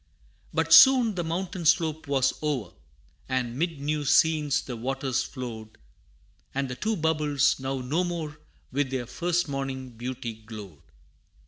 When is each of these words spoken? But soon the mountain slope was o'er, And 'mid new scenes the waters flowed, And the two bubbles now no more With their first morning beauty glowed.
But 0.51 0.73
soon 0.73 1.13
the 1.13 1.23
mountain 1.23 1.63
slope 1.63 2.07
was 2.07 2.33
o'er, 2.41 2.73
And 3.29 3.55
'mid 3.55 3.79
new 3.79 4.03
scenes 4.03 4.63
the 4.63 4.75
waters 4.75 5.21
flowed, 5.21 5.77
And 6.55 6.67
the 6.69 6.75
two 6.75 6.95
bubbles 6.95 7.59
now 7.59 7.81
no 7.81 8.03
more 8.03 8.39
With 8.71 8.89
their 8.89 9.05
first 9.05 9.47
morning 9.47 9.91
beauty 9.91 10.33
glowed. 10.33 10.81